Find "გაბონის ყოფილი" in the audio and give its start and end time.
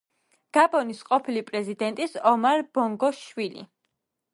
0.57-1.45